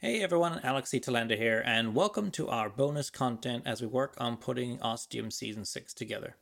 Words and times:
Hey 0.00 0.22
everyone, 0.22 0.60
Alex 0.62 0.94
E. 0.94 1.00
Talenda 1.00 1.36
here, 1.36 1.60
and 1.66 1.92
welcome 1.92 2.30
to 2.30 2.48
our 2.48 2.70
bonus 2.70 3.10
content 3.10 3.64
as 3.66 3.80
we 3.80 3.88
work 3.88 4.14
on 4.18 4.36
putting 4.36 4.80
Ostium 4.80 5.32
Season 5.32 5.64
6 5.64 5.92
together. 5.92 6.36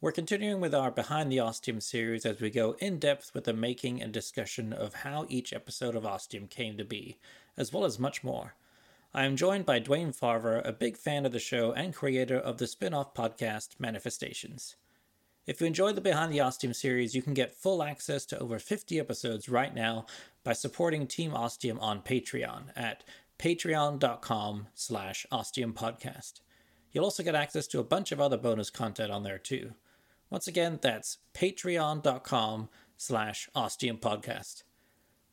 We're 0.00 0.10
continuing 0.10 0.60
with 0.60 0.74
our 0.74 0.90
Behind 0.90 1.30
the 1.30 1.38
Ostium 1.38 1.80
series 1.80 2.26
as 2.26 2.40
we 2.40 2.50
go 2.50 2.74
in 2.80 2.98
depth 2.98 3.32
with 3.34 3.44
the 3.44 3.52
making 3.52 4.02
and 4.02 4.12
discussion 4.12 4.72
of 4.72 4.94
how 4.94 5.26
each 5.28 5.52
episode 5.52 5.94
of 5.94 6.04
Ostium 6.04 6.48
came 6.48 6.76
to 6.76 6.84
be, 6.84 7.18
as 7.56 7.72
well 7.72 7.84
as 7.84 8.00
much 8.00 8.24
more. 8.24 8.56
I 9.14 9.26
am 9.26 9.36
joined 9.36 9.64
by 9.64 9.78
Dwayne 9.78 10.12
Farver, 10.12 10.60
a 10.64 10.72
big 10.72 10.96
fan 10.96 11.24
of 11.24 11.30
the 11.30 11.38
show 11.38 11.72
and 11.72 11.94
creator 11.94 12.36
of 12.36 12.58
the 12.58 12.66
spin 12.66 12.94
off 12.94 13.14
podcast 13.14 13.78
Manifestations. 13.78 14.74
If 15.48 15.62
you 15.62 15.66
enjoy 15.66 15.92
the 15.92 16.02
Behind 16.02 16.30
the 16.30 16.42
Ostium 16.42 16.74
series, 16.74 17.14
you 17.14 17.22
can 17.22 17.32
get 17.32 17.56
full 17.56 17.82
access 17.82 18.26
to 18.26 18.38
over 18.38 18.58
50 18.58 19.00
episodes 19.00 19.48
right 19.48 19.74
now 19.74 20.04
by 20.44 20.52
supporting 20.52 21.06
Team 21.06 21.32
Ostium 21.34 21.80
on 21.80 22.02
Patreon 22.02 22.64
at 22.76 23.02
patreon.com 23.38 24.66
slash 24.74 25.24
ostiumpodcast. 25.32 26.40
You'll 26.92 27.04
also 27.04 27.22
get 27.22 27.34
access 27.34 27.66
to 27.68 27.78
a 27.78 27.84
bunch 27.84 28.12
of 28.12 28.20
other 28.20 28.36
bonus 28.36 28.68
content 28.68 29.10
on 29.10 29.22
there 29.22 29.38
too. 29.38 29.72
Once 30.28 30.46
again, 30.48 30.80
that's 30.82 31.16
patreon.com 31.32 32.68
slash 32.98 33.48
ostiumpodcast. 33.56 34.64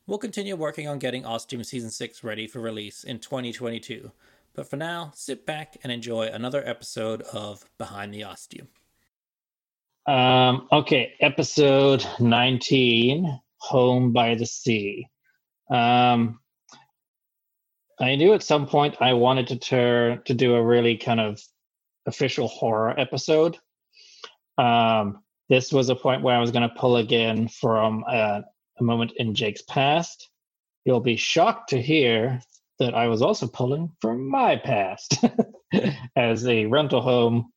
We'll 0.08 0.18
continue 0.18 0.56
working 0.56 0.88
on 0.88 0.98
getting 0.98 1.26
Ostium 1.26 1.66
Season 1.66 1.90
6 1.90 2.24
ready 2.24 2.48
for 2.48 2.62
release 2.62 3.04
in 3.04 3.20
2022, 3.20 4.14
but 4.54 4.70
for 4.70 4.78
now, 4.78 5.12
sit 5.14 5.46
back 5.46 5.76
and 5.84 5.92
enjoy 5.92 6.28
another 6.28 6.66
episode 6.66 7.22
of 7.34 7.66
Behind 7.78 8.14
the 8.14 8.24
Ostium. 8.24 8.70
Um, 10.08 10.68
okay, 10.72 11.14
episode 11.20 12.06
19 12.20 13.40
Home 13.58 14.14
by 14.14 14.36
the 14.36 14.46
Sea. 14.46 15.08
Um, 15.72 16.40
I 18.00 18.16
knew 18.16 18.34
at 18.34 18.44
some 18.44 18.68
point 18.68 18.98
I 19.00 19.14
wanted 19.14 19.48
to 19.48 19.58
turn 19.58 20.22
to 20.26 20.36
do 20.36 20.54
a 20.54 20.64
really 20.64 20.98
kind 20.98 21.20
of 21.20 21.42
official 22.06 22.48
horror 22.48 22.94
episode. 23.00 23.58
Um, 24.60 25.24
this 25.50 25.74
was 25.74 25.90
a 25.90 25.96
point 25.96 26.22
where 26.22 26.36
I 26.36 26.42
was 26.42 26.52
going 26.52 26.70
to 26.70 26.76
pull 26.76 26.98
again 26.98 27.48
from 27.48 28.04
uh, 28.08 28.42
a 28.80 28.84
moment 28.84 29.14
in 29.16 29.34
Jake's 29.34 29.64
past. 29.64 30.30
You'll 30.86 31.00
be 31.00 31.16
shocked 31.16 31.70
to 31.70 31.82
hear 31.82 32.42
that 32.78 32.94
I 32.94 33.08
was 33.08 33.24
also 33.24 33.48
pulling 33.48 33.90
from 34.02 34.30
my 34.30 34.56
past 34.58 35.24
as 36.16 36.46
a 36.46 36.68
rental 36.68 37.02
home 37.02 37.52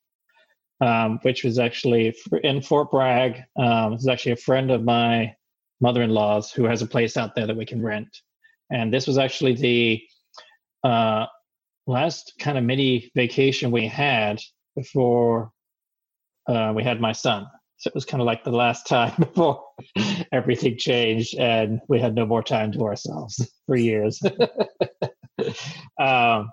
um, 0.80 1.18
which 1.22 1.44
was 1.44 1.58
actually 1.58 2.14
in 2.42 2.62
Fort 2.62 2.90
Bragg. 2.90 3.42
Um, 3.58 3.94
it's 3.94 4.08
actually 4.08 4.32
a 4.32 4.36
friend 4.36 4.70
of 4.70 4.84
my 4.84 5.34
mother-in-law's 5.80 6.52
who 6.52 6.64
has 6.64 6.82
a 6.82 6.86
place 6.86 7.16
out 7.16 7.34
there 7.34 7.46
that 7.46 7.56
we 7.56 7.66
can 7.66 7.82
rent. 7.82 8.08
And 8.70 8.92
this 8.92 9.06
was 9.06 9.18
actually 9.18 9.54
the 9.54 10.02
uh, 10.84 11.26
last 11.86 12.34
kind 12.38 12.58
of 12.58 12.64
mini 12.64 13.10
vacation 13.14 13.70
we 13.70 13.86
had 13.86 14.40
before 14.76 15.50
uh, 16.48 16.72
we 16.74 16.82
had 16.82 17.00
my 17.00 17.12
son. 17.12 17.46
So 17.78 17.88
it 17.88 17.94
was 17.94 18.04
kind 18.04 18.20
of 18.20 18.26
like 18.26 18.44
the 18.44 18.50
last 18.50 18.86
time 18.86 19.14
before 19.18 19.64
everything 20.32 20.76
changed 20.78 21.36
and 21.38 21.80
we 21.88 22.00
had 22.00 22.14
no 22.14 22.26
more 22.26 22.42
time 22.42 22.72
to 22.72 22.84
ourselves 22.84 23.48
for 23.66 23.76
years. 23.76 24.20
um, 26.00 26.50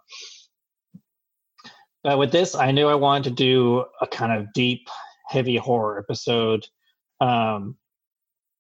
but 2.05 2.19
with 2.19 2.31
this, 2.31 2.53
I 2.53 2.69
knew 2.69 2.88
I 2.88 2.93
wanted 2.93 3.23
to 3.23 3.31
do 3.31 3.83
a 3.99 4.05
kind 4.05 4.31
of 4.31 4.53
deep, 4.53 4.88
heavy 5.27 5.57
horror 5.57 5.97
episode. 5.97 6.67
Um, 7.19 7.77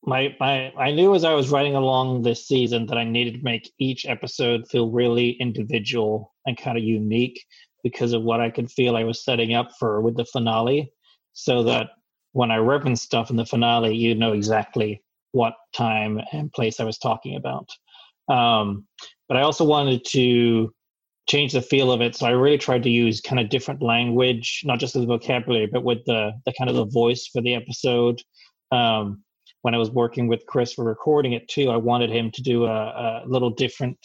my 0.03 0.35
my 0.39 0.73
I 0.75 0.91
knew 0.91 1.13
as 1.13 1.23
I 1.23 1.35
was 1.35 1.51
writing 1.51 1.75
along 1.75 2.23
this 2.23 2.47
season 2.47 2.87
that 2.87 2.97
I 2.97 3.03
needed 3.03 3.35
to 3.35 3.43
make 3.43 3.71
each 3.77 4.07
episode 4.07 4.67
feel 4.67 4.89
really 4.89 5.37
individual 5.39 6.33
and 6.47 6.57
kind 6.57 6.75
of 6.75 6.83
unique 6.83 7.45
because 7.83 8.13
of 8.13 8.23
what 8.23 8.41
I 8.41 8.49
could 8.49 8.71
feel 8.71 8.95
I 8.95 9.03
was 9.03 9.23
setting 9.23 9.53
up 9.53 9.69
for 9.77 10.01
with 10.01 10.17
the 10.17 10.25
finale, 10.25 10.91
so 11.33 11.61
that 11.63 11.89
when 12.31 12.49
I 12.49 12.57
reference 12.57 13.03
stuff 13.03 13.29
in 13.29 13.35
the 13.35 13.45
finale, 13.45 13.95
you 13.95 14.15
know 14.15 14.33
exactly 14.33 15.03
what 15.33 15.53
time 15.71 16.19
and 16.33 16.51
place 16.51 16.79
I 16.79 16.83
was 16.83 16.97
talking 16.97 17.35
about. 17.35 17.69
Um, 18.27 18.87
but 19.27 19.37
I 19.37 19.41
also 19.41 19.65
wanted 19.65 20.03
to 20.13 20.73
change 21.27 21.53
the 21.53 21.61
feel 21.61 21.91
of 21.91 22.01
it. 22.01 22.15
So 22.15 22.27
I 22.27 22.31
really 22.31 22.57
tried 22.57 22.83
to 22.83 22.89
use 22.89 23.21
kind 23.21 23.39
of 23.39 23.49
different 23.49 23.81
language, 23.81 24.61
not 24.63 24.79
just 24.79 24.93
the 24.93 25.05
vocabulary, 25.05 25.67
but 25.67 25.83
with 25.83 26.05
the 26.05 26.33
the 26.45 26.53
kind 26.57 26.69
of 26.69 26.75
the 26.75 26.85
voice 26.85 27.27
for 27.27 27.41
the 27.41 27.55
episode. 27.55 28.21
Um, 28.71 29.23
when 29.61 29.73
I 29.73 29.79
was 29.79 29.89
working 29.89 30.27
with 30.27 30.45
Chris 30.45 30.73
for 30.73 30.85
recording 30.85 31.33
it 31.33 31.47
too, 31.47 31.71
I 31.71 31.77
wanted 31.77 32.11
him 32.11 32.29
to 32.31 32.41
do 32.43 32.65
a, 32.65 33.23
a 33.23 33.23
little 33.25 33.49
different 33.49 33.97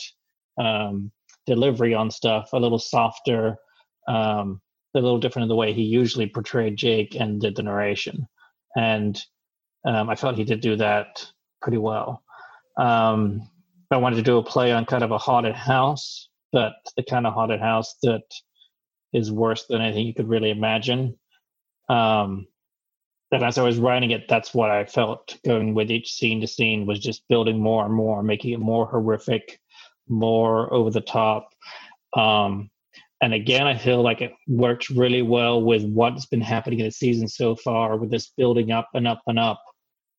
um, 0.58 1.12
delivery 1.46 1.92
on 1.92 2.10
stuff, 2.10 2.48
a 2.54 2.58
little 2.58 2.78
softer, 2.78 3.56
um, 4.08 4.60
a 4.94 5.00
little 5.00 5.18
different 5.18 5.44
in 5.44 5.48
the 5.50 5.56
way 5.56 5.74
he 5.74 5.82
usually 5.82 6.26
portrayed 6.26 6.76
Jake 6.76 7.14
and 7.14 7.40
did 7.40 7.56
the 7.56 7.62
narration. 7.62 8.26
And 8.74 9.22
um, 9.84 10.08
I 10.08 10.14
felt 10.14 10.36
he 10.36 10.44
did 10.44 10.60
do 10.62 10.76
that 10.76 11.26
pretty 11.60 11.78
well. 11.78 12.22
Um, 12.78 13.42
I 13.90 13.98
wanted 13.98 14.16
to 14.16 14.22
do 14.22 14.38
a 14.38 14.42
play 14.42 14.72
on 14.72 14.86
kind 14.86 15.04
of 15.04 15.10
a 15.10 15.18
haunted 15.18 15.54
house 15.54 16.29
but 16.52 16.74
the 16.96 17.02
kind 17.02 17.26
of 17.26 17.34
haunted 17.34 17.60
house 17.60 17.96
that 18.02 18.22
is 19.12 19.30
worse 19.32 19.66
than 19.66 19.80
anything 19.80 20.06
you 20.06 20.14
could 20.14 20.28
really 20.28 20.50
imagine. 20.50 21.18
Um, 21.88 22.46
and 23.32 23.44
as 23.44 23.58
I 23.58 23.62
was 23.62 23.78
writing 23.78 24.10
it, 24.10 24.28
that's 24.28 24.54
what 24.54 24.70
I 24.70 24.84
felt 24.84 25.36
going 25.44 25.74
with 25.74 25.90
each 25.90 26.12
scene 26.12 26.40
to 26.40 26.46
scene 26.46 26.86
was 26.86 26.98
just 26.98 27.28
building 27.28 27.60
more 27.60 27.84
and 27.84 27.94
more, 27.94 28.22
making 28.22 28.52
it 28.52 28.60
more 28.60 28.86
horrific, 28.86 29.60
more 30.08 30.72
over 30.72 30.90
the 30.90 31.00
top. 31.00 31.48
Um, 32.16 32.70
and 33.22 33.34
again, 33.34 33.66
I 33.66 33.76
feel 33.76 34.02
like 34.02 34.20
it 34.20 34.32
worked 34.48 34.88
really 34.90 35.22
well 35.22 35.62
with 35.62 35.84
what's 35.84 36.26
been 36.26 36.40
happening 36.40 36.80
in 36.80 36.86
the 36.86 36.90
season 36.90 37.28
so 37.28 37.54
far, 37.54 37.96
with 37.96 38.10
this 38.10 38.32
building 38.36 38.72
up 38.72 38.88
and 38.94 39.06
up 39.06 39.22
and 39.26 39.38
up 39.38 39.62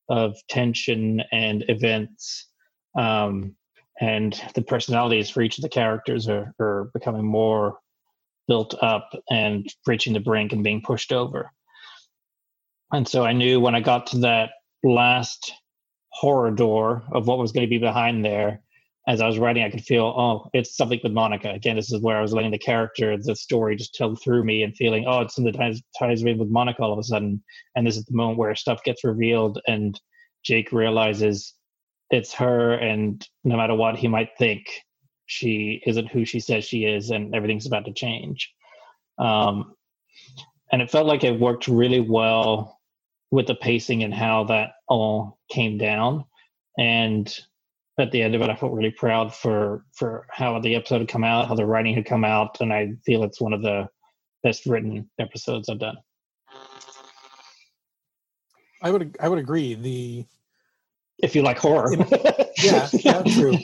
of 0.08 0.36
tension 0.48 1.22
and 1.32 1.64
events. 1.68 2.48
Um, 2.96 3.56
and 4.02 4.42
the 4.56 4.62
personalities 4.62 5.30
for 5.30 5.42
each 5.42 5.58
of 5.58 5.62
the 5.62 5.68
characters 5.68 6.28
are, 6.28 6.52
are 6.58 6.90
becoming 6.92 7.24
more 7.24 7.78
built 8.48 8.74
up 8.82 9.08
and 9.30 9.64
reaching 9.86 10.12
the 10.12 10.18
brink 10.18 10.52
and 10.52 10.64
being 10.64 10.82
pushed 10.82 11.12
over. 11.12 11.52
And 12.92 13.06
so 13.06 13.24
I 13.24 13.32
knew 13.32 13.60
when 13.60 13.76
I 13.76 13.80
got 13.80 14.08
to 14.08 14.18
that 14.18 14.50
last 14.82 15.52
horror 16.08 16.50
door 16.50 17.04
of 17.12 17.28
what 17.28 17.38
was 17.38 17.52
going 17.52 17.64
to 17.64 17.70
be 17.70 17.78
behind 17.78 18.24
there, 18.24 18.60
as 19.06 19.20
I 19.20 19.28
was 19.28 19.38
writing, 19.38 19.62
I 19.62 19.70
could 19.70 19.84
feel, 19.84 20.04
oh, 20.04 20.50
it's 20.52 20.76
something 20.76 20.98
with 21.04 21.12
Monica. 21.12 21.50
Again, 21.50 21.76
this 21.76 21.92
is 21.92 22.00
where 22.00 22.18
I 22.18 22.22
was 22.22 22.32
letting 22.32 22.50
the 22.50 22.58
character, 22.58 23.16
the 23.16 23.36
story 23.36 23.76
just 23.76 23.94
tell 23.94 24.16
through 24.16 24.42
me 24.42 24.64
and 24.64 24.76
feeling, 24.76 25.04
oh, 25.06 25.20
it's 25.20 25.38
in 25.38 25.44
the 25.44 25.52
ties, 25.52 25.80
ties 25.96 26.24
with 26.24 26.48
Monica 26.48 26.82
all 26.82 26.92
of 26.92 26.98
a 26.98 27.04
sudden. 27.04 27.42
And 27.76 27.86
this 27.86 27.96
is 27.96 28.04
the 28.04 28.16
moment 28.16 28.38
where 28.38 28.54
stuff 28.56 28.82
gets 28.82 29.04
revealed 29.04 29.60
and 29.68 29.98
Jake 30.44 30.72
realizes 30.72 31.54
it's 32.12 32.32
her 32.34 32.74
and 32.74 33.26
no 33.42 33.56
matter 33.56 33.74
what 33.74 33.96
he 33.96 34.06
might 34.06 34.30
think 34.38 34.66
she 35.26 35.82
isn't 35.86 36.08
who 36.08 36.24
she 36.24 36.38
says 36.38 36.64
she 36.64 36.84
is 36.84 37.10
and 37.10 37.34
everything's 37.34 37.66
about 37.66 37.86
to 37.86 37.92
change. 37.92 38.52
Um, 39.18 39.74
and 40.70 40.82
it 40.82 40.90
felt 40.90 41.06
like 41.06 41.24
it 41.24 41.40
worked 41.40 41.68
really 41.68 42.00
well 42.00 42.78
with 43.30 43.46
the 43.46 43.54
pacing 43.54 44.04
and 44.04 44.12
how 44.12 44.44
that 44.44 44.72
all 44.88 45.38
came 45.50 45.78
down. 45.78 46.24
And 46.78 47.34
at 47.98 48.10
the 48.10 48.22
end 48.22 48.34
of 48.34 48.40
it 48.40 48.48
i 48.48 48.56
felt 48.56 48.72
really 48.72 48.90
proud 48.90 49.32
for 49.34 49.84
for 49.92 50.26
how 50.30 50.58
the 50.58 50.74
episode 50.74 51.00
had 51.00 51.08
come 51.08 51.22
out 51.22 51.46
how 51.46 51.54
the 51.54 51.64
writing 51.64 51.94
had 51.94 52.06
come 52.06 52.24
out 52.24 52.58
and 52.62 52.72
i 52.72 52.90
feel 53.04 53.22
it's 53.22 53.40
one 53.40 53.52
of 53.52 53.60
the 53.60 53.86
best 54.42 54.64
written 54.64 55.08
episodes 55.20 55.68
i've 55.68 55.78
done. 55.78 55.96
I 58.82 58.90
would 58.90 59.16
I 59.20 59.28
would 59.28 59.38
agree. 59.38 59.74
The 59.74 60.26
if 61.18 61.34
you 61.34 61.42
like 61.42 61.58
horror. 61.58 61.92
yeah, 62.62 62.88
yeah, 62.92 63.22
true. 63.28 63.58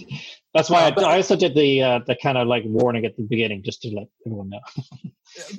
That's 0.55 0.71
why 0.71 0.85
Uh, 0.85 1.01
I, 1.01 1.13
I 1.13 1.17
also 1.17 1.37
did 1.37 1.55
the 1.55 1.83
uh, 1.83 2.01
the 2.07 2.17
kind 2.23 2.39
of 2.39 2.49
like 2.49 2.65
warning 2.67 3.05
at 3.05 3.17
the 3.17 3.23
beginning, 3.23 3.63
just 3.63 3.83
to 3.83 3.89
let 3.91 4.09
everyone 4.27 4.51
know. 4.51 4.61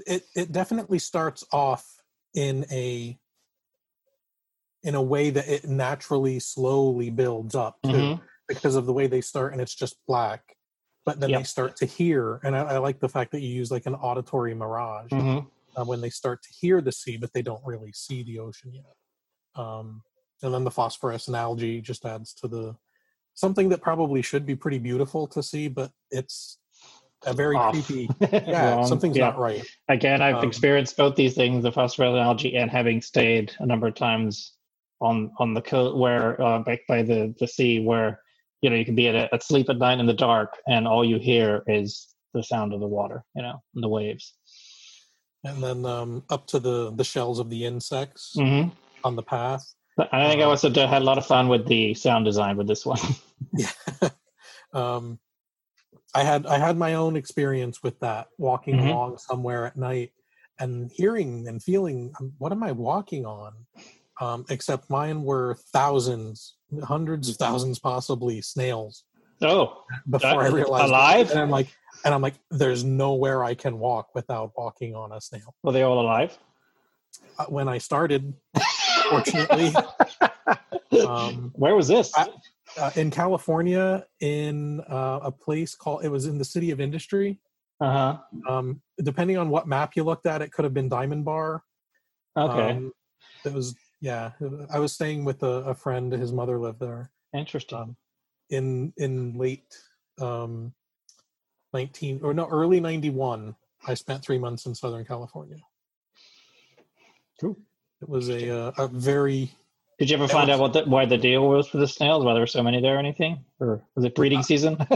it 0.07 0.23
it 0.35 0.51
definitely 0.51 0.99
starts 0.99 1.43
off 1.51 1.85
in 2.33 2.65
a 2.71 3.17
in 4.83 4.95
a 4.95 5.01
way 5.01 5.29
that 5.29 5.47
it 5.47 5.65
naturally 5.65 6.39
slowly 6.39 7.09
builds 7.09 7.53
up 7.53 7.77
too, 7.85 7.91
Mhm. 7.91 8.21
because 8.47 8.75
of 8.75 8.85
the 8.85 8.93
way 8.93 9.07
they 9.07 9.21
start 9.21 9.51
and 9.53 9.61
it's 9.61 9.75
just 9.75 9.97
black 10.07 10.55
but 11.05 11.19
then 11.19 11.31
Yep. 11.31 11.39
they 11.39 11.43
start 11.43 11.75
to 11.77 11.85
hear 11.85 12.39
and 12.43 12.55
I, 12.55 12.61
I 12.61 12.77
like 12.77 12.99
the 12.99 13.09
fact 13.09 13.31
that 13.31 13.41
you 13.41 13.49
use 13.49 13.71
like 13.71 13.85
an 13.87 13.95
auditory 13.95 14.53
mirage 14.53 15.11
Mhm. 15.11 15.47
uh, 15.75 15.83
when 15.85 16.01
they 16.01 16.09
start 16.09 16.41
to 16.43 16.49
hear 16.59 16.81
the 16.81 16.91
sea 16.91 17.17
but 17.17 17.33
they 17.33 17.41
don't 17.41 17.65
really 17.65 17.91
see 17.93 18.23
the 18.23 18.39
ocean 18.39 18.73
yet 18.73 18.95
um, 19.55 20.01
and 20.43 20.53
then 20.53 20.63
the 20.63 20.71
phosphorescent 20.71 21.35
algae 21.35 21.81
just 21.81 22.05
adds 22.05 22.33
to 22.33 22.47
the 22.47 22.75
something 23.33 23.69
that 23.69 23.81
probably 23.81 24.21
should 24.21 24.45
be 24.45 24.55
pretty 24.55 24.77
beautiful 24.79 25.27
to 25.27 25.41
see 25.43 25.67
but 25.67 25.91
it's 26.11 26.57
a 27.25 27.33
very 27.33 27.55
Off. 27.57 27.73
creepy 27.73 28.09
yeah 28.31 28.83
something's 28.83 29.17
Yeah. 29.17 29.25
not 29.27 29.37
right 29.39 29.63
Again, 29.89 30.21
I've 30.21 30.35
Um, 30.37 30.45
experienced 30.47 30.95
both 30.97 31.15
these 31.15 31.33
things: 31.35 31.63
the 31.63 31.71
phosphorescent 31.71 32.19
algae, 32.23 32.55
and 32.55 32.69
having 32.71 33.01
stayed 33.01 33.51
a 33.59 33.65
number 33.65 33.87
of 33.87 33.95
times 33.95 34.53
on 35.01 35.31
on 35.39 35.53
the 35.53 35.61
coast 35.61 35.97
where 35.97 36.39
uh, 36.41 36.59
back 36.59 36.81
by 36.87 37.01
the 37.01 37.33
the 37.39 37.47
sea, 37.47 37.79
where 37.79 38.21
you 38.61 38.69
know 38.69 38.75
you 38.75 38.85
can 38.85 38.93
be 38.95 39.07
at, 39.07 39.15
a, 39.15 39.33
at 39.33 39.41
sleep 39.43 39.67
at 39.69 39.77
night 39.79 39.99
in 39.99 40.05
the 40.05 40.13
dark, 40.13 40.57
and 40.67 40.87
all 40.87 41.03
you 41.03 41.17
hear 41.17 41.63
is 41.67 42.13
the 42.35 42.43
sound 42.43 42.71
of 42.73 42.79
the 42.81 42.87
water, 42.87 43.23
you 43.35 43.41
know, 43.41 43.57
and 43.73 43.83
the 43.83 43.87
waves. 43.89 44.33
and 45.43 45.63
then 45.63 45.85
um, 45.85 46.23
up 46.29 46.45
to 46.47 46.59
the 46.59 46.91
the 46.91 47.03
shells 47.03 47.39
of 47.39 47.49
the 47.49 47.65
insects 47.65 48.35
Mm-hmm. 48.37 48.69
on 49.03 49.15
the 49.15 49.23
path 49.23 49.73
I 49.99 50.29
think 50.29 50.41
I 50.41 50.45
Uh, 50.45 50.49
also 50.49 50.69
had 50.69 51.01
a 51.01 51.05
lot 51.05 51.17
of 51.17 51.25
fun 51.25 51.47
with 51.47 51.67
the 51.67 51.93
sound 51.93 52.25
design 52.25 52.57
with 52.57 52.67
this 52.67 52.85
one. 52.85 52.99
yeah 53.53 53.71
um 54.73 55.17
i 56.13 56.23
had 56.23 56.45
i 56.45 56.57
had 56.57 56.77
my 56.77 56.93
own 56.95 57.15
experience 57.15 57.81
with 57.81 57.99
that 58.01 58.27
walking 58.37 58.75
Mhm. 58.75 58.89
along 58.89 59.17
somewhere 59.17 59.65
at 59.65 59.75
night 59.77 60.11
and 60.59 60.91
hearing 60.93 61.47
and 61.47 61.63
feeling 61.63 62.11
um, 62.19 62.33
what 62.37 62.51
am 62.51 62.61
i 62.63 62.71
walking 62.71 63.25
on 63.25 63.53
um 64.21 64.45
except 64.49 64.89
mine 64.89 65.23
were 65.23 65.55
thousands 65.73 66.55
hundreds 66.83 67.29
of 67.29 67.37
thousands 67.37 67.79
possibly 67.79 68.41
snails 68.41 69.05
oh, 69.41 69.83
before 70.09 70.43
i 70.43 70.47
realized 70.47 70.89
alive? 70.89 71.31
and 71.31 71.39
i'm 71.39 71.49
like 71.49 71.69
and 72.05 72.13
i'm 72.13 72.21
like 72.21 72.35
there's 72.51 72.83
nowhere 72.83 73.43
i 73.43 73.53
can 73.55 73.79
walk 73.79 74.13
without 74.13 74.51
walking 74.57 74.93
on 74.95 75.11
a 75.13 75.21
snail 75.21 75.55
were 75.63 75.71
they 75.71 75.83
all 75.83 75.99
alive? 76.01 76.37
Uh, 77.39 77.45
when 77.45 77.67
i 77.69 77.77
started 77.79 78.33
fortunately 79.09 79.73
um 81.07 81.51
Where 81.55 81.75
was 81.75 81.87
this? 81.87 82.11
I- 82.15 82.29
uh, 82.77 82.91
in 82.95 83.09
California, 83.09 84.05
in 84.19 84.79
uh, 84.81 85.19
a 85.23 85.31
place 85.31 85.73
called 85.75 86.05
it 86.05 86.09
was 86.09 86.27
in 86.27 86.37
the 86.37 86.45
city 86.45 86.69
of 86.71 86.79
Industry. 86.79 87.39
Uh 87.81 87.91
huh. 87.91 88.17
Um, 88.47 88.81
depending 89.03 89.37
on 89.37 89.49
what 89.49 89.67
map 89.67 89.95
you 89.95 90.03
looked 90.03 90.25
at, 90.27 90.41
it 90.41 90.51
could 90.51 90.65
have 90.65 90.73
been 90.73 90.87
Diamond 90.89 91.25
Bar. 91.25 91.63
Okay. 92.37 92.71
Um, 92.71 92.91
it 93.43 93.53
was 93.53 93.75
yeah. 94.01 94.31
I 94.71 94.79
was 94.79 94.93
staying 94.93 95.25
with 95.25 95.41
a, 95.43 95.63
a 95.65 95.73
friend. 95.73 96.11
His 96.11 96.31
mother 96.31 96.59
lived 96.59 96.79
there 96.79 97.09
Interesting. 97.33 97.77
um, 97.77 97.97
in 98.49 98.93
in 98.97 99.33
late 99.37 99.73
um, 100.21 100.73
nineteen 101.73 102.19
or 102.21 102.33
no 102.33 102.47
early 102.47 102.79
ninety 102.79 103.09
one. 103.09 103.55
I 103.87 103.93
spent 103.93 104.23
three 104.23 104.37
months 104.37 104.65
in 104.67 104.75
Southern 104.75 105.05
California. 105.05 105.57
Cool. 107.39 107.57
It 108.01 108.09
was 108.09 108.29
a 108.29 108.49
uh, 108.49 108.71
a 108.77 108.87
very 108.87 109.51
Did 109.97 110.09
you 110.09 110.17
ever 110.17 110.27
find 110.27 110.49
was- 110.49 110.55
out 110.55 110.61
what 110.61 110.73
the, 110.73 110.83
why 110.89 111.05
the 111.05 111.17
deal 111.17 111.47
was 111.47 111.67
for 111.67 111.77
the 111.77 111.87
snails? 111.87 112.23
Why 112.23 112.33
there 112.33 112.41
were 112.41 112.47
so 112.47 112.63
many 112.63 112.81
there 112.81 112.95
or 112.95 112.99
anything? 112.99 113.43
Or 113.59 113.81
was 113.95 114.05
it 114.05 114.15
breeding 114.15 114.43
season? 114.43 114.77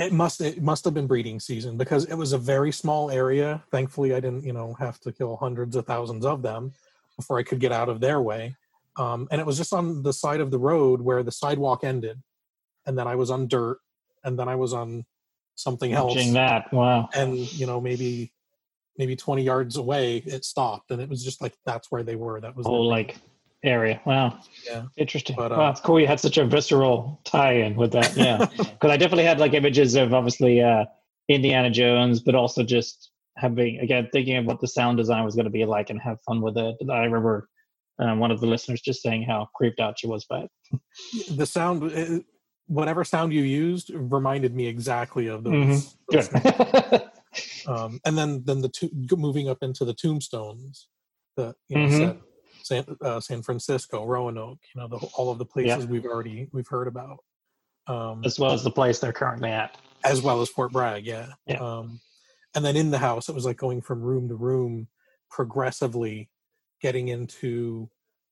It 0.00 0.12
must 0.12 0.40
it 0.40 0.62
must 0.62 0.84
have 0.84 0.94
been 0.94 1.08
breeding 1.08 1.40
season 1.40 1.76
because 1.76 2.04
it 2.04 2.14
was 2.14 2.32
a 2.32 2.38
very 2.38 2.70
small 2.70 3.10
area. 3.10 3.64
Thankfully, 3.72 4.14
I 4.14 4.20
didn't 4.20 4.44
you 4.44 4.52
know 4.52 4.74
have 4.74 5.00
to 5.00 5.10
kill 5.10 5.36
hundreds 5.36 5.74
of 5.74 5.86
thousands 5.86 6.24
of 6.24 6.40
them 6.40 6.72
before 7.16 7.36
I 7.36 7.42
could 7.42 7.58
get 7.58 7.72
out 7.72 7.88
of 7.88 7.98
their 7.98 8.22
way. 8.22 8.54
Um, 8.96 9.26
and 9.32 9.40
it 9.40 9.46
was 9.46 9.56
just 9.56 9.72
on 9.72 10.04
the 10.04 10.12
side 10.12 10.38
of 10.40 10.52
the 10.52 10.58
road 10.58 11.00
where 11.00 11.24
the 11.24 11.32
sidewalk 11.32 11.82
ended, 11.82 12.22
and 12.86 12.96
then 12.96 13.08
I 13.08 13.16
was 13.16 13.28
on 13.28 13.48
dirt, 13.48 13.78
and 14.22 14.38
then 14.38 14.48
I 14.48 14.54
was 14.54 14.72
on 14.72 15.04
something 15.56 15.92
else, 15.92 16.14
Watching 16.14 16.34
that. 16.34 16.72
Wow. 16.72 17.08
and 17.12 17.36
you 17.54 17.66
know 17.66 17.80
maybe 17.80 18.30
maybe 18.98 19.16
twenty 19.16 19.42
yards 19.42 19.76
away 19.76 20.18
it 20.18 20.44
stopped, 20.44 20.90
and 20.90 21.00
it 21.00 21.08
was 21.08 21.24
just 21.24 21.40
like 21.40 21.54
that's 21.64 21.90
where 21.90 22.02
they 22.02 22.16
were. 22.16 22.40
That 22.40 22.56
was 22.56 22.66
Whole 22.66 22.88
like 22.88 23.16
area. 23.64 24.00
Wow. 24.04 24.38
Yeah. 24.66 24.84
Interesting. 24.96 25.36
But, 25.36 25.52
uh, 25.52 25.56
wow, 25.56 25.70
it's 25.70 25.80
cool 25.80 25.98
you 25.98 26.06
had 26.06 26.20
such 26.20 26.38
a 26.38 26.44
visceral 26.44 27.20
tie-in 27.24 27.74
with 27.76 27.92
that. 27.92 28.16
Yeah. 28.16 28.46
Because 28.56 28.90
I 28.92 28.96
definitely 28.96 29.24
had 29.24 29.40
like 29.40 29.54
images 29.54 29.96
of 29.96 30.14
obviously 30.14 30.62
uh, 30.62 30.84
Indiana 31.28 31.68
Jones, 31.70 32.20
but 32.20 32.36
also 32.36 32.62
just 32.62 33.10
having 33.36 33.80
again 33.80 34.08
thinking 34.12 34.36
of 34.36 34.44
what 34.46 34.60
the 34.60 34.68
sound 34.68 34.98
design 34.98 35.24
was 35.24 35.34
going 35.34 35.44
to 35.44 35.50
be 35.50 35.64
like 35.64 35.90
and 35.90 36.00
have 36.00 36.20
fun 36.22 36.40
with 36.40 36.56
it. 36.56 36.76
I 36.90 37.04
remember 37.04 37.48
um, 37.98 38.20
one 38.20 38.30
of 38.30 38.40
the 38.40 38.46
listeners 38.46 38.80
just 38.80 39.02
saying 39.02 39.24
how 39.24 39.48
creeped 39.54 39.80
out 39.80 39.98
she 39.98 40.06
was 40.06 40.24
by 40.24 40.40
it. 40.40 40.50
the 41.36 41.46
sound. 41.46 41.90
It, 41.90 42.24
whatever 42.68 43.02
sound 43.02 43.32
you 43.32 43.42
used 43.42 43.90
reminded 43.92 44.54
me 44.54 44.66
exactly 44.66 45.26
of 45.26 45.42
those. 45.42 45.54
Mhm. 45.54 45.96
those 46.12 46.28
Good. 46.28 47.02
um, 47.66 48.00
and 48.04 48.16
then 48.18 48.42
then 48.44 48.60
the 48.60 48.68
two 48.68 48.90
moving 49.16 49.48
up 49.48 49.58
into 49.62 49.84
the 49.84 49.94
tombstones, 49.94 50.88
the 51.36 51.54
you 51.68 51.76
know 51.78 51.86
Mhm. 51.86 52.22
San, 52.62 52.84
uh, 53.00 53.20
San 53.20 53.42
Francisco, 53.42 54.04
Roanoke, 54.04 54.58
you 54.74 54.80
know 54.80 54.88
the, 54.88 54.96
all 55.16 55.30
of 55.30 55.38
the 55.38 55.44
places 55.46 55.86
we've 55.86 56.04
already 56.04 56.48
we've 56.52 56.68
heard 56.68 56.86
about, 56.88 57.18
um, 57.86 58.22
as 58.24 58.38
well 58.38 58.52
as 58.52 58.62
the 58.62 58.70
place 58.70 58.98
they're 58.98 59.12
currently 59.12 59.50
at. 59.50 59.76
as 60.04 60.20
well 60.22 60.40
as 60.42 60.48
Fort 60.48 60.70
Bragg, 60.72 61.06
yeah. 61.06 61.32
Yeah. 61.46 61.56
Um, 61.58 62.00
and 62.54 62.64
then 62.64 62.76
in 62.76 62.90
the 62.90 62.98
house, 62.98 63.28
it 63.28 63.34
was 63.34 63.44
like 63.44 63.56
going 63.56 63.80
from 63.82 64.00
room 64.02 64.28
to 64.28 64.34
room, 64.34 64.88
progressively 65.30 66.28
getting 66.80 67.08
into 67.08 67.88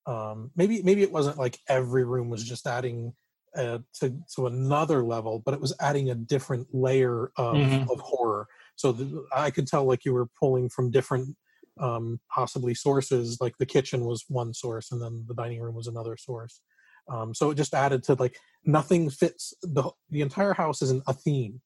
um, 0.07 0.51
maybe 0.55 0.83
maybe 0.83 1.03
it 1.03 1.11
wasn't 1.11 1.39
like 1.39 1.59
every 1.69 2.05
room 2.05 2.29
was 2.29 2.45
just 2.45 2.67
adding 2.67 3.13
uh, 3.57 3.79
to 3.95 4.15
to 4.35 4.47
another 4.47 5.03
level, 5.03 5.41
but 5.45 5.55
it 5.55 5.61
was 5.61 5.75
adding 5.81 6.11
a 6.11 6.15
different 6.15 6.69
layer 6.73 7.33
of, 7.37 7.57
Mhm. 7.57 7.91
of 7.91 7.99
horror. 8.01 8.47
So 8.77 8.93
the, 8.93 9.27
I 9.35 9.51
could 9.51 9.67
tell 9.67 9.85
like 9.85 10.05
you 10.05 10.13
were 10.15 10.29
pulling 10.39 10.69
from 10.69 10.91
different 10.91 11.35
um, 11.81 12.21
possibly 12.31 12.75
sources. 12.75 13.39
Like 13.41 13.57
the 13.59 13.67
kitchen 13.67 14.05
was 14.05 14.25
one 14.29 14.55
source, 14.55 14.93
and 14.93 15.03
then 15.03 15.25
the 15.27 15.35
dining 15.35 15.61
room 15.61 15.75
was 15.75 15.87
another 15.87 16.17
source. 16.17 16.61
Um, 17.09 17.35
so 17.35 17.51
it 17.51 17.57
just 17.57 17.75
added 17.75 18.03
to 18.05 18.15
like 18.15 18.37
nothing 18.65 19.11
fits 19.11 19.55
the 19.63 19.91
the 20.11 20.21
entire 20.21 20.53
house 20.53 20.83
isn't 20.83 21.03
a 21.07 21.13
theme. 21.15 21.61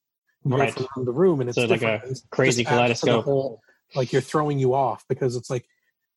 You 0.45 0.53
go 0.53 0.57
Right. 0.59 0.73
from 0.73 0.87
room 0.97 1.07
to 1.07 1.13
room, 1.13 1.41
and 1.41 1.51
it's 1.51 1.57
So 1.59 1.67
like 1.67 1.83
a 1.83 2.03
crazy 2.31 2.65
the 2.65 2.71
kaleidoscope. 2.71 3.25
whole- 3.25 3.61
like 3.97 4.13
you're 4.13 4.23
throwing 4.23 4.61
you 4.61 4.73
off 4.73 5.05
because 5.09 5.35
it's 5.35 5.51
like 5.51 5.67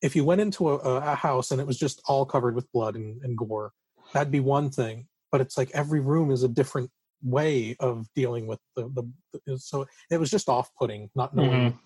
if 0.03 0.15
you 0.15 0.23
went 0.23 0.41
into 0.41 0.69
a, 0.69 0.77
a 0.77 1.11
a 1.13 1.15
house 1.15 1.49
and 1.49 1.59
it 1.59 1.65
was 1.65 1.79
just 1.79 2.01
all 2.07 2.23
covered 2.23 2.53
with 2.53 2.71
blood 2.71 2.95
and, 2.95 3.19
and 3.23 3.35
gore, 3.35 3.71
that'd 4.13 4.31
be 4.31 4.39
one 4.39 4.69
thing. 4.69 5.07
But 5.31 5.41
it's 5.41 5.57
like 5.57 5.71
every 5.73 5.99
room 5.99 6.29
is 6.29 6.43
a 6.43 6.47
different 6.47 6.91
way 7.23 7.75
of 7.79 8.07
dealing 8.15 8.47
with 8.47 8.59
the 8.75 8.83
the. 8.89 9.09
the 9.45 9.57
so 9.57 9.85
it 10.11 10.19
was 10.19 10.29
just 10.29 10.49
off-putting, 10.49 11.09
not 11.15 11.35
knowing. 11.35 11.77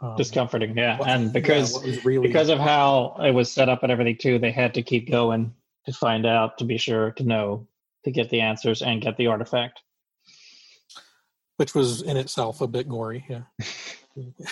um, 0.00 0.16
Discomforting, 0.16 0.76
yeah. 0.76 0.98
what- 0.98 1.08
and 1.08 1.32
because 1.32 1.72
was 1.82 2.04
really 2.04 2.26
because 2.26 2.48
of 2.48 2.58
how 2.58 3.16
it 3.20 3.30
was 3.32 3.50
set 3.50 3.68
up 3.68 3.82
and 3.82 3.92
everything 3.92 4.16
too, 4.18 4.38
they 4.38 4.50
had 4.52 4.74
to 4.74 4.82
keep 4.82 5.10
going 5.10 5.54
to 5.86 5.92
find 5.92 6.26
out 6.26 6.58
to 6.58 6.64
be 6.64 6.76
sure 6.78 7.12
to 7.12 7.22
know 7.24 7.66
to 8.04 8.10
get 8.10 8.28
the 8.30 8.40
answers 8.40 8.82
and 8.82 9.00
get 9.02 9.16
the 9.16 9.26
artifact. 9.28 9.80
which 11.56 11.74
was 11.74 12.02
in 12.02 12.16
itself 12.18 12.60
a 12.60 12.66
bit 12.66 12.88
gory. 12.88 13.24
Yeah. 13.28 13.42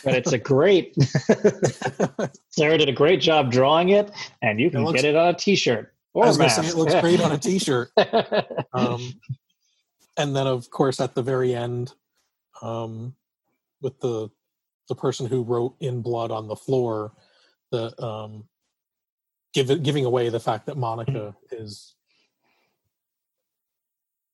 But 0.05 0.15
it's 0.15 0.33
a 0.33 0.39
great 0.39 0.95
Sarah 2.51 2.77
did 2.77 2.91
a 2.91 2.93
great 2.93 3.23
job 3.23 3.51
drawing 3.51 3.89
it, 3.91 4.11
and 4.43 4.61
you 4.61 4.71
can 4.71 4.85
looks- 4.85 5.01
get 5.01 5.09
it 5.09 5.17
on 5.17 5.29
a 5.29 5.33
T-shirt 5.39 5.91
or 6.13 6.25
I 6.25 6.29
was 6.29 6.37
gonna 6.37 6.51
say 6.51 6.67
it 6.67 6.75
looks 6.77 6.95
great 7.01 7.19
on 7.23 7.33
a 7.33 7.39
T-shirt. 7.39 7.91
um, 8.75 9.01
and 10.17 10.35
then 10.35 10.47
of 10.47 10.71
course 10.71 11.01
at 11.01 11.15
the 11.15 11.23
very 11.23 11.55
end 11.55 11.93
um, 12.63 13.15
with 13.81 13.99
the 14.01 14.31
the 14.89 14.95
person 14.95 15.27
who 15.27 15.43
wrote 15.43 15.75
in 15.81 16.03
blood 16.03 16.31
on 16.31 16.49
the 16.49 16.57
floor 16.57 17.13
the 17.71 18.03
um, 18.03 18.45
give 19.53 19.71
it, 19.71 19.83
giving 19.83 20.05
away 20.05 20.29
the 20.29 20.41
fact 20.41 20.67
that 20.67 20.77
monica 20.77 21.35
is 21.51 21.95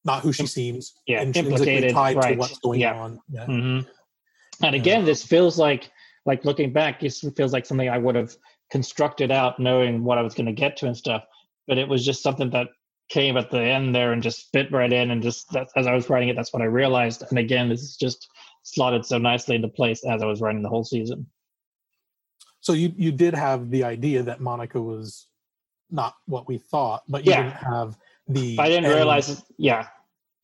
not 0.05 0.23
who 0.23 0.33
she 0.33 0.47
seems 0.47 0.95
yeah, 1.07 1.23
implicated, 1.23 1.93
tied 1.93 2.15
to 2.15 2.19
right, 2.19 2.39
what's 2.39 2.59
going 2.59 2.81
yeah. 2.81 2.95
on 2.95 3.21
yeah. 3.29 3.45
hmm 3.45 3.81
And 4.63 4.75
again, 4.75 5.05
this 5.05 5.25
feels 5.25 5.59
like 5.59 5.91
like 6.27 6.45
looking 6.45 6.73
back, 6.73 7.01
this 7.01 7.25
feels 7.37 7.53
like 7.53 7.67
something 7.67 7.89
I 7.89 7.99
would 7.99 8.15
have 8.15 8.35
constructed 8.71 9.31
out, 9.31 9.59
knowing 9.59 10.05
what 10.05 10.19
I 10.19 10.23
was 10.23 10.35
going 10.35 10.47
to 10.47 10.53
get 10.53 10.77
to 10.79 10.87
and 10.87 10.97
stuff. 10.97 11.25
But 11.67 11.79
it 11.79 11.89
was 11.89 12.05
just 12.05 12.23
something 12.23 12.51
that 12.51 12.69
came 13.11 13.37
at 13.37 13.51
the 13.51 13.61
end 13.61 13.95
there 13.95 14.13
and 14.13 14.23
just 14.23 14.51
fit 14.53 14.71
right 14.73 14.93
in, 14.93 15.11
and 15.11 15.23
just 15.23 15.51
that, 15.53 15.69
as 15.77 15.87
I 15.87 15.93
was 15.93 16.09
writing 16.09 16.29
it, 16.31 16.37
that's 16.37 16.53
what 16.53 16.63
I 16.63 16.67
realized. 16.67 17.25
And 17.29 17.39
again, 17.39 17.69
this 17.69 17.83
is 17.83 17.97
just 17.97 18.29
slotted 18.63 19.05
so 19.05 19.19
nicely 19.19 19.57
into 19.57 19.69
place 19.69 20.05
as 20.05 20.23
I 20.23 20.27
was 20.27 20.41
writing 20.41 20.63
the 20.63 20.69
whole 20.69 20.85
season. 20.85 21.27
so 22.63 22.73
you 22.75 22.93
you 22.97 23.11
did 23.11 23.35
have 23.35 23.71
the 23.71 23.83
idea 23.85 24.23
that 24.23 24.39
monica 24.41 24.81
was 24.81 25.27
not 25.91 26.15
what 26.27 26.47
we 26.47 26.59
thought, 26.59 27.03
but 27.09 27.25
you 27.25 27.33
Yeah. 27.33 27.43
didn't 27.45 27.57
have 27.57 27.97
the. 28.29 28.57
I 28.59 28.69
didn't 28.69 28.85
end- 28.85 28.95
realize. 28.95 29.43
Yeah, 29.59 29.89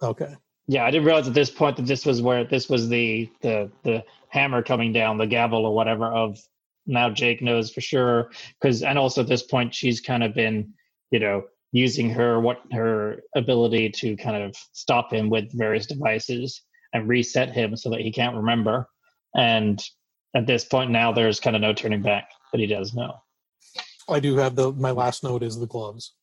Okay. 0.02 0.34
yeah, 0.66 0.84
I 0.84 0.90
didn't 0.90 1.06
realize 1.06 1.28
at 1.28 1.34
this 1.34 1.50
point 1.50 1.76
that 1.76 1.86
this 1.86 2.04
was 2.06 2.20
where 2.22 2.44
this 2.44 2.68
was 2.68 2.88
the 2.88 3.30
the 3.42 3.70
the 3.84 4.04
hammer 4.28 4.62
coming 4.62 4.92
down, 4.92 5.18
the 5.18 5.26
gavel 5.26 5.64
or 5.66 5.74
whatever. 5.74 6.06
Of 6.06 6.38
now, 6.86 7.10
Jake 7.10 7.42
knows 7.42 7.70
for 7.72 7.80
sure 7.82 8.30
because, 8.60 8.82
and 8.82 8.98
also 8.98 9.20
at 9.22 9.28
this 9.28 9.42
point, 9.42 9.74
she's 9.74 10.00
kind 10.00 10.22
of 10.24 10.34
been, 10.34 10.72
you 11.10 11.18
know, 11.20 11.44
using 11.76 12.08
her 12.08 12.40
what 12.40 12.62
her 12.72 13.20
ability 13.34 13.90
to 13.90 14.16
kind 14.16 14.42
of 14.42 14.56
stop 14.72 15.12
him 15.12 15.28
with 15.28 15.52
various 15.52 15.84
devices 15.84 16.62
and 16.94 17.06
reset 17.06 17.52
him 17.52 17.76
so 17.76 17.90
that 17.90 18.00
he 18.00 18.10
can't 18.10 18.34
remember. 18.34 18.88
And 19.36 19.82
at 20.34 20.46
this 20.46 20.64
point 20.64 20.90
now, 20.90 21.12
there's 21.12 21.38
kind 21.38 21.54
of 21.54 21.60
no 21.60 21.74
turning 21.74 22.00
back, 22.00 22.30
but 22.50 22.60
he 22.60 22.66
does 22.66 22.94
know. 22.94 23.20
I 24.08 24.20
do 24.20 24.36
have 24.38 24.56
the. 24.56 24.72
My 24.72 24.90
last 24.90 25.22
note 25.22 25.42
is 25.42 25.58
the 25.58 25.66
gloves. 25.66 26.14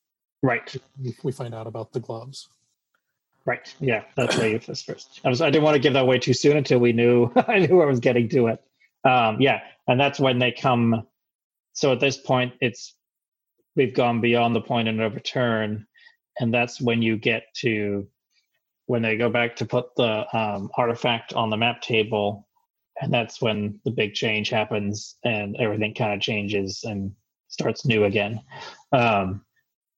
Right. 0.42 0.76
We- 1.24 1.32
find 1.32 1.54
out 1.54 1.68
about 1.68 1.94
the 1.94 2.00
gloves. 2.00 2.50
Right. 3.46 3.74
Yeah, 3.80 4.04
that's 4.16 4.38
where 4.38 4.50
you 4.50 4.60
first. 4.60 4.86
first. 4.88 5.22
I 5.24 5.30
was. 5.30 5.42
I 5.42 5.52
didn't 5.52 5.66
want 5.66 5.76
to 5.76 5.80
give 5.80 5.94
that 5.94 6.04
away 6.04 6.18
too 6.18 6.34
soon 6.34 6.58
until 6.58 6.80
we 6.80 6.94
knew. 6.94 7.32
I 7.48 7.60
knew 7.60 7.82
I 7.82 7.86
was 7.86 8.00
getting 8.00 8.28
to 8.30 8.48
it. 8.48 8.64
Um, 9.08 9.40
yeah, 9.40 9.60
and 9.88 10.00
that's 10.00 10.20
when 10.20 10.40
they 10.40 10.52
come. 10.52 11.06
So 11.74 11.92
at 11.92 12.00
this 12.00 12.18
point, 12.18 12.54
it's 12.62 12.96
we've 13.76 13.94
gone 13.94 14.22
beyond 14.22 14.56
the 14.56 14.62
point 14.62 14.88
of 14.88 14.96
no 14.96 15.08
return, 15.08 15.86
and 16.40 16.54
that's 16.54 16.82
when 16.82 17.02
you 17.02 17.18
get 17.18 17.44
to 17.58 18.08
when 18.86 19.02
they 19.02 19.16
go 19.16 19.30
back 19.30 19.56
to 19.56 19.66
put 19.66 19.96
the 19.96 20.26
um, 20.38 20.70
artifact 20.78 21.34
on 21.34 21.50
the 21.50 21.58
map 21.58 21.82
table, 21.82 22.48
and 23.02 23.14
that's 23.14 23.42
when 23.42 23.80
the 23.86 23.92
big 23.92 24.14
change 24.14 24.50
happens, 24.50 25.18
and 25.24 25.56
everything 25.58 25.94
kind 25.94 26.14
of 26.14 26.22
changes 26.22 26.84
and 26.84 27.12
starts 27.48 27.86
new 27.86 28.04
again. 28.06 28.42
Um, 28.92 29.46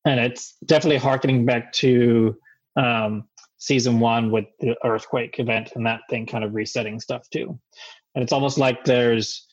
and 0.05 0.19
it's 0.19 0.55
definitely 0.65 0.97
harkening 0.97 1.45
back 1.45 1.71
to 1.73 2.37
um, 2.75 3.27
season 3.57 3.99
one 3.99 4.31
with 4.31 4.45
the 4.59 4.75
earthquake 4.83 5.39
event 5.39 5.71
and 5.75 5.85
that 5.85 6.01
thing 6.09 6.25
kind 6.25 6.43
of 6.43 6.53
resetting 6.53 6.99
stuff 6.99 7.27
too. 7.29 7.59
And 8.13 8.23
it's 8.23 8.33
almost 8.33 8.57
like 8.57 8.83
there's 8.83 9.44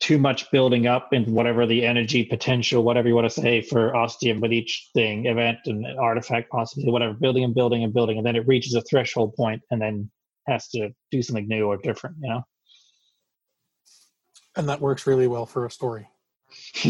too 0.00 0.18
much 0.18 0.50
building 0.50 0.86
up 0.86 1.12
in 1.12 1.32
whatever 1.32 1.66
the 1.66 1.84
energy 1.84 2.24
potential, 2.24 2.82
whatever 2.82 3.08
you 3.08 3.14
want 3.14 3.30
to 3.30 3.40
say 3.40 3.62
for 3.62 3.96
Ostium 3.96 4.40
with 4.40 4.52
each 4.52 4.90
thing, 4.94 5.26
event 5.26 5.58
and 5.66 5.86
artifact, 5.98 6.50
possibly 6.50 6.90
whatever, 6.90 7.14
building 7.14 7.44
and 7.44 7.54
building 7.54 7.82
and 7.82 7.94
building, 7.94 8.18
and 8.18 8.26
then 8.26 8.36
it 8.36 8.46
reaches 8.46 8.74
a 8.74 8.82
threshold 8.82 9.34
point 9.34 9.62
and 9.70 9.80
then 9.80 10.10
has 10.46 10.68
to 10.68 10.90
do 11.10 11.22
something 11.22 11.48
new 11.48 11.66
or 11.66 11.76
different, 11.78 12.16
you 12.20 12.28
know? 12.28 12.42
And 14.56 14.68
that 14.68 14.80
works 14.80 15.06
really 15.06 15.26
well 15.28 15.46
for 15.46 15.66
a 15.66 15.70
story. 15.70 16.08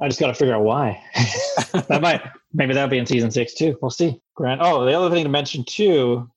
I 0.00 0.08
just 0.08 0.18
got 0.18 0.28
to 0.28 0.34
figure 0.34 0.54
out 0.54 0.62
why. 0.62 1.02
that 1.72 2.00
might 2.00 2.22
maybe 2.52 2.74
that'll 2.74 2.88
be 2.88 2.98
in 2.98 3.06
season 3.06 3.30
six 3.30 3.54
too. 3.54 3.76
We'll 3.82 3.90
see. 3.90 4.20
Grant. 4.34 4.60
Oh, 4.62 4.84
the 4.84 4.94
other 4.94 5.10
thing 5.14 5.24
to 5.24 5.30
mention 5.30 5.64
too 5.64 6.30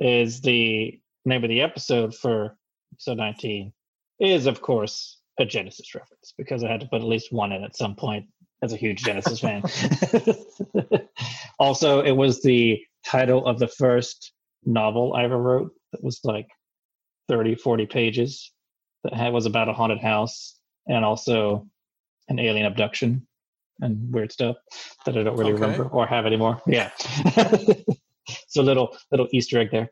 is 0.00 0.40
the 0.40 0.98
name 1.24 1.44
of 1.44 1.48
the 1.48 1.60
episode 1.60 2.14
for 2.14 2.56
episode 2.94 3.18
nineteen 3.18 3.72
is 4.20 4.46
of 4.46 4.62
course 4.62 5.20
a 5.40 5.44
Genesis 5.44 5.94
reference 5.94 6.32
because 6.38 6.62
I 6.62 6.70
had 6.70 6.80
to 6.80 6.86
put 6.86 7.00
at 7.00 7.08
least 7.08 7.32
one 7.32 7.50
in 7.52 7.64
at 7.64 7.76
some 7.76 7.96
point 7.96 8.26
as 8.62 8.72
a 8.72 8.76
huge 8.76 9.02
Genesis 9.02 9.40
fan. 9.40 9.62
also, 11.58 12.00
it 12.02 12.12
was 12.12 12.40
the 12.42 12.80
title 13.04 13.44
of 13.46 13.58
the 13.58 13.66
first 13.66 14.32
novel 14.64 15.14
I 15.14 15.24
ever 15.24 15.36
wrote 15.36 15.72
that 15.92 16.04
was 16.04 16.20
like 16.22 16.46
30, 17.28 17.56
40 17.56 17.86
pages 17.86 18.52
that 19.02 19.12
had, 19.12 19.32
was 19.32 19.46
about 19.46 19.68
a 19.68 19.72
haunted 19.72 20.00
house 20.00 20.58
and 20.86 21.04
also 21.04 21.66
an 22.28 22.38
alien 22.38 22.66
abduction 22.66 23.26
and 23.80 24.12
weird 24.14 24.30
stuff 24.30 24.56
that 25.04 25.16
I 25.16 25.24
don't 25.24 25.36
really 25.36 25.52
Okay. 25.52 25.62
remember 25.62 25.86
or 25.88 26.06
have 26.06 26.26
anymore. 26.26 26.62
Yeah. 26.66 26.90
so 28.48 28.62
little 28.62 28.96
little 29.10 29.26
Easter 29.32 29.58
egg 29.58 29.70
there. 29.72 29.90